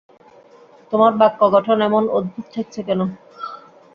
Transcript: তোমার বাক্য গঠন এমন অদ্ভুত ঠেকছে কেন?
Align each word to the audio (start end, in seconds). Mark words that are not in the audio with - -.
তোমার 0.93 1.11
বাক্য 1.19 1.41
গঠন 1.55 1.77
এমন 1.81 2.03
অদ্ভুত 2.17 2.45
ঠেকছে 2.53 2.81
কেন? 2.87 3.01